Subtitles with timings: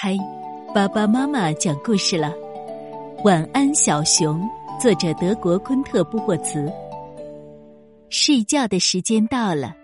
[0.00, 0.16] 嗨，
[0.72, 2.32] 爸爸妈妈讲故事了。
[3.24, 4.48] 晚安，小熊。
[4.80, 6.72] 作者德国昆特布霍茨。
[8.08, 9.74] 睡觉的时间到了，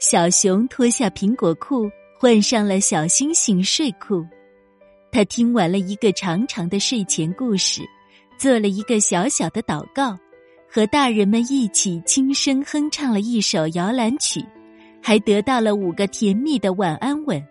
[0.00, 1.86] 小熊脱下苹果裤，
[2.18, 4.24] 换上了小星星睡裤。
[5.12, 7.82] 他听完了一个长长的睡前故事，
[8.38, 10.16] 做了一个小小的祷告，
[10.66, 14.42] 和大人们一起轻声哼唱了一首摇篮曲，
[15.02, 17.46] 还得到了五个甜蜜的晚安吻。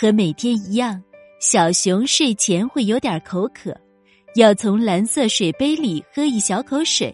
[0.00, 1.02] 和每天一样，
[1.40, 3.76] 小熊睡前会有点口渴，
[4.36, 7.12] 要从蓝色水杯里喝一小口水，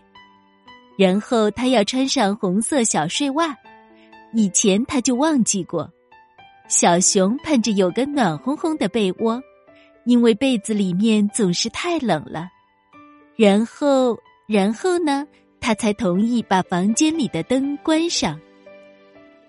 [0.98, 3.56] 然后他要穿上红色小睡袜。
[4.34, 5.91] 以前他就忘记过。
[6.68, 9.42] 小熊盼着有个暖烘烘的被窝，
[10.05, 12.50] 因为被子里面总是太冷了。
[13.34, 14.14] 然后，
[14.46, 15.27] 然后呢，
[15.58, 18.38] 他才同意把房间里的灯关上。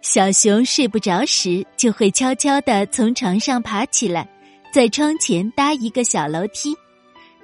[0.06, 4.30] 小熊睡不着时，就会悄悄地从床上爬起来，
[4.72, 6.76] 在窗前搭一个小楼梯。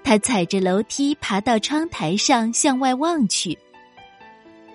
[0.03, 3.57] 他踩着楼梯爬到窗台上，向外望去。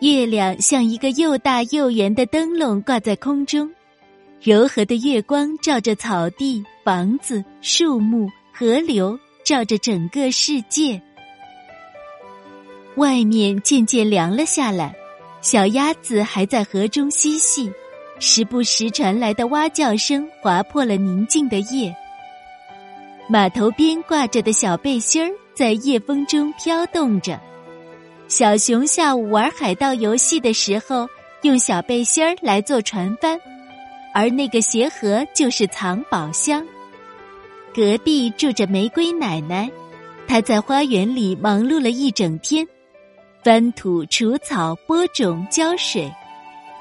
[0.00, 3.72] 月亮像一个又大又圆的灯笼挂在空中，
[4.42, 11.00] 柔和的月光照着草地、房子、树木、河流，照着整个世界。
[12.96, 14.92] 外面渐渐凉了下来。
[15.46, 17.70] 小鸭子还在河中嬉戏，
[18.18, 21.94] 时不时传来的蛙叫声划破了宁静的夜。
[23.28, 27.40] 码头边挂着的小背心儿在夜风中飘动着。
[28.26, 31.08] 小熊下午玩海盗游戏的时候，
[31.42, 33.38] 用小背心儿来做船帆，
[34.12, 36.66] 而那个鞋盒就是藏宝箱。
[37.72, 39.70] 隔壁住着玫瑰奶奶，
[40.26, 42.66] 她在花园里忙碌了一整天。
[43.46, 46.12] 翻土、除草、播种、浇水，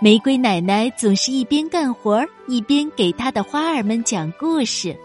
[0.02, 4.98] 玫瑰奶奶总是一边干活一边给她的花儿们讲故事。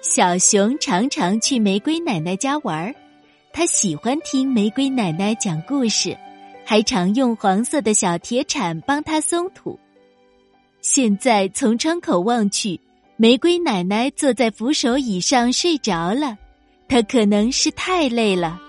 [0.00, 2.94] 小熊常常去玫瑰奶奶家玩儿，
[3.52, 6.16] 他喜欢听玫瑰奶奶讲故事，
[6.64, 9.78] 还常用黄色的小铁铲帮她松土。
[10.80, 12.80] 现在从窗口望去，
[13.18, 16.38] 玫瑰奶奶坐在扶手椅上睡着了，
[16.88, 18.61] 她可能是太累了。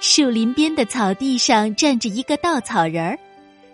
[0.00, 3.18] 树林边的草地上站着一个稻草人儿，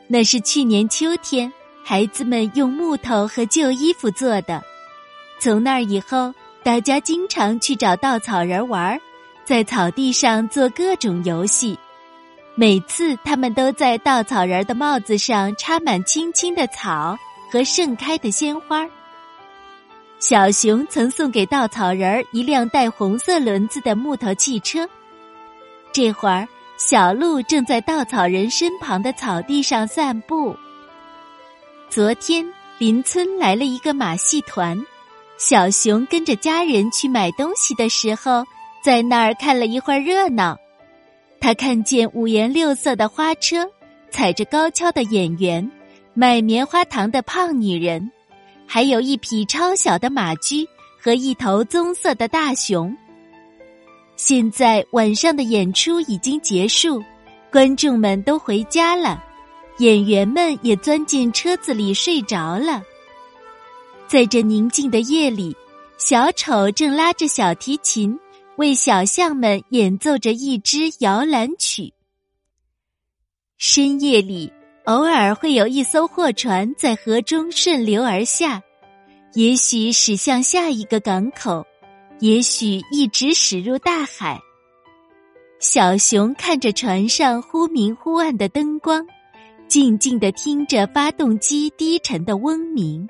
[0.08, 1.50] 那是去年秋天
[1.84, 4.60] 孩子们用木头和旧衣服做的。
[5.38, 9.00] 从那儿以后，大家经常去找稻草人玩，
[9.44, 11.78] 在草地上做各种游戏。
[12.56, 17.16] 每次他们都在稻草人的帽子上插满青青的草
[17.52, 18.84] 和盛开的鲜花。
[20.18, 24.88] 小熊曾送给稻草人一辆带红色轮子的木头汽车。
[25.96, 26.46] 这会儿，
[26.76, 30.54] 小鹿正在稻草人身旁的草地上散步。
[31.88, 32.46] 昨天，
[32.76, 34.78] 邻村来了一个马戏团，
[35.38, 38.44] 小熊跟着家人去买东西的时候，
[38.84, 40.58] 在那儿看了一会儿热闹。
[41.40, 43.66] 他看见五颜六色的花车，
[44.10, 45.66] 踩着高跷的演员，
[46.12, 48.12] 卖棉花糖的胖女人，
[48.66, 50.68] 还有一匹超小的马驹
[51.00, 52.94] 和一头棕色的大熊。
[54.16, 57.02] 现在晚上的演出已经结束，
[57.52, 59.22] 观众们都回家了，
[59.78, 62.82] 演员们也钻进车子里睡着了。
[64.08, 65.54] 在这宁静的夜里，
[65.98, 68.18] 小丑正拉着小提琴
[68.56, 71.92] 为小象们演奏着一支摇篮曲。
[73.58, 74.50] 深夜里，
[74.84, 78.62] 偶尔会有一艘货船在河中顺流而下，
[79.34, 81.66] 也许驶向下一个港口。
[82.20, 84.40] 也许一直驶入大海。
[85.58, 89.06] 小熊看着船上忽明忽暗的灯光，
[89.68, 93.06] 静静的听着发动机低沉的嗡鸣。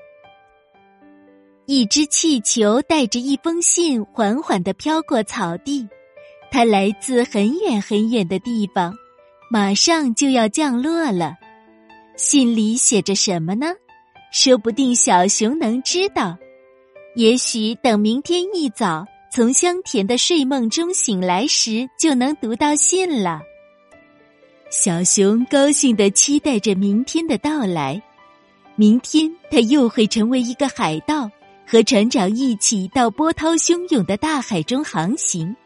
[1.66, 5.88] 一只气球带着一封信缓缓的飘过草地，
[6.50, 8.94] 它来自很远很远的地方，
[9.50, 11.34] 马上就要降落了。
[12.16, 13.66] 信里写着什么呢？
[14.32, 16.38] 说不定小熊能知道。
[17.16, 23.40] 也许等明天一早从香甜的睡梦中醒来时，就能读到信了。
[24.68, 28.02] 小熊高兴的期待着明天的到来。
[28.74, 31.30] 明天他又会成为一个海盗，
[31.66, 35.56] 和船长一起到波涛汹涌的大海中航行。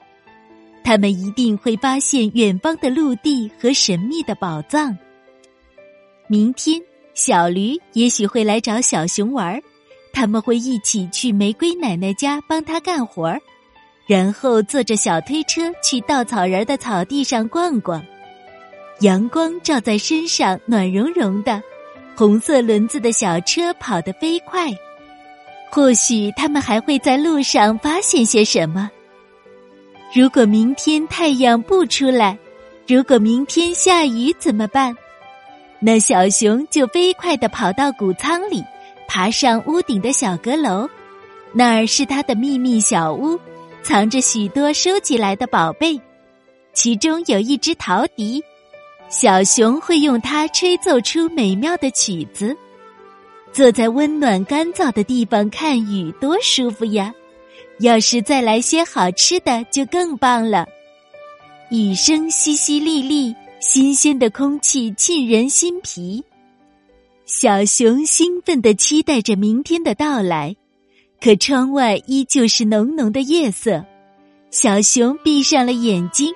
[0.85, 4.97] 他们一定会发现远方的陆地和神秘的宝藏。
[6.29, 6.81] 明天，
[7.13, 9.61] 小驴也许会来找小熊玩儿。
[10.13, 13.41] 他们会一起去玫瑰奶奶家帮她干活儿，
[14.07, 18.03] 然后坐着小推车去稻草人的草地上逛逛。
[19.01, 21.63] 阳光照在身上，暖融融的。
[22.17, 24.71] 红色轮子的小车跑得飞快，
[25.71, 28.91] 或许他们还会在路上发现些什么。
[30.15, 32.37] 如果明天太阳不出来，
[32.87, 34.95] 如果明天下雨怎么办？
[35.79, 38.63] 那小熊就飞快的跑到谷仓里，
[39.13, 40.89] 爬上屋顶的小阁楼，
[41.53, 43.37] 那儿是他的秘密小屋，
[43.83, 46.01] 藏着许多收集来的宝贝，
[46.75, 48.41] 其中有一只陶笛，
[49.09, 52.57] 小熊会用它吹奏出美妙的曲子。
[53.53, 57.13] 坐在温暖干燥的地方看雨，多舒服呀！
[57.81, 60.69] 要是再来些好吃的，就更棒了。
[61.73, 66.23] 雨声淅淅沥沥，新鲜的空气沁人心脾。
[67.33, 70.57] 小熊兴奋地期待着明天的到来，
[71.21, 73.85] 可窗外依旧是浓浓的夜色。
[74.51, 76.35] 小熊闭上了眼睛，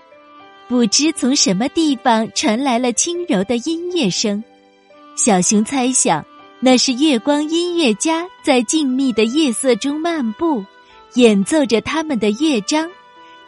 [0.68, 4.42] 不知从什么地方传来了轻柔的音乐声。
[5.16, 6.24] 小熊猜想。
[6.60, 10.64] 那是月光音乐家在静谧的夜色中漫步，
[11.14, 12.88] 演奏着他们的乐章，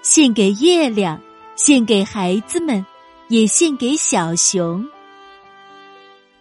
[0.02, 1.18] 献给月亮，
[1.54, 2.84] 献给孩子们，
[3.28, 4.84] 也献给小熊。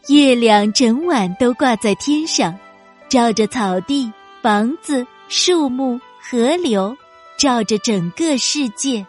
[0.08, 2.56] 月亮整晚都挂在天上，
[3.10, 4.12] 照着草地、
[4.42, 6.96] 房子、树木、河流，
[7.38, 9.04] 照着整个世界。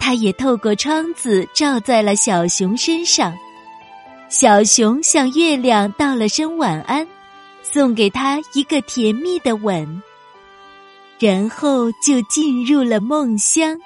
[0.00, 3.32] 它也透过窗子照在了小熊身上。
[4.28, 7.06] 小熊向月亮道了声晚安，
[7.62, 10.02] 送给他一个甜蜜的吻，
[11.20, 13.78] 然后就进入了梦乡。